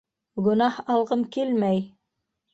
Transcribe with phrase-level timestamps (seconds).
[0.47, 1.85] Гонаһ алғым килмәй!